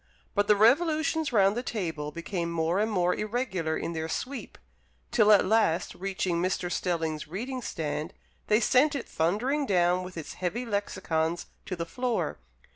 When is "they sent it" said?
8.47-9.07